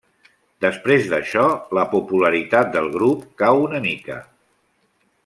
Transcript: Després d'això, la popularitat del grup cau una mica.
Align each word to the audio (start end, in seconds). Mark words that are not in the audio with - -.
Després 0.63 1.09
d'això, 1.11 1.43
la 1.79 1.83
popularitat 1.93 2.73
del 2.77 2.89
grup 2.97 3.29
cau 3.43 3.63
una 3.69 3.83
mica. 3.85 4.19